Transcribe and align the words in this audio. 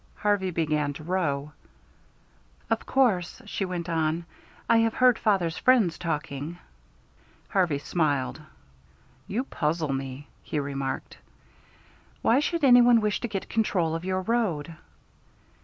Harvey 0.15 0.49
began 0.49 0.93
to 0.93 1.03
row. 1.03 1.51
"Of 2.71 2.87
course," 2.87 3.39
she 3.45 3.65
went 3.65 3.87
on, 3.87 4.25
"I 4.67 4.77
have 4.77 4.95
heard 4.95 5.19
father's 5.19 5.59
friends 5.59 5.99
talking." 5.99 6.57
Harvey 7.49 7.77
smiled. 7.77 8.41
"You 9.27 9.43
puzzle 9.43 9.93
me," 9.93 10.27
he 10.41 10.59
remarked. 10.59 11.19
"Why 12.23 12.39
should 12.39 12.63
any 12.63 12.81
one 12.81 12.99
wish 13.01 13.19
to 13.19 13.27
get 13.27 13.47
control 13.47 13.93
of 13.93 14.03
your 14.03 14.21
road?" 14.23 14.75